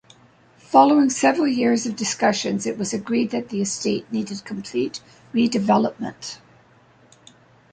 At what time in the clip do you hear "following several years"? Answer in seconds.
0.57-1.85